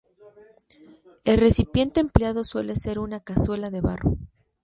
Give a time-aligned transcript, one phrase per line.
[1.25, 4.17] El recipiente empleado suele ser una cazuela de barro.